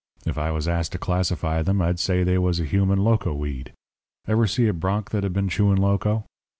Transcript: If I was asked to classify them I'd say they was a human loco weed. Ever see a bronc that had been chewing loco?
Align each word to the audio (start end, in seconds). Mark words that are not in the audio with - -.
If 0.25 0.35
I 0.35 0.49
was 0.49 0.67
asked 0.67 0.93
to 0.93 0.97
classify 0.97 1.61
them 1.61 1.79
I'd 1.79 1.99
say 1.99 2.23
they 2.23 2.39
was 2.39 2.59
a 2.59 2.63
human 2.65 3.03
loco 3.03 3.35
weed. 3.35 3.71
Ever 4.27 4.47
see 4.47 4.65
a 4.67 4.73
bronc 4.73 5.11
that 5.11 5.21
had 5.21 5.33
been 5.33 5.47
chewing 5.47 5.77
loco? 5.77 6.25